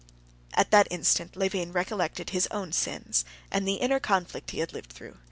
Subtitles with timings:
[0.55, 4.91] At that instant Levin recollected his own sins and the inner conflict he had lived
[4.91, 5.19] through.